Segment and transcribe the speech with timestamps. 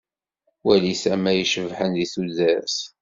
[0.65, 2.77] Wali tama icebḥen di tudert.